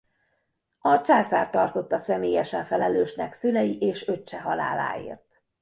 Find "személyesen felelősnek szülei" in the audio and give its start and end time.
1.97-3.77